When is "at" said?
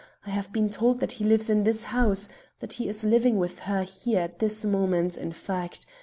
4.21-4.39